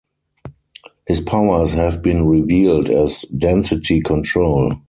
[1.05, 4.79] His powers have been revealed as density control.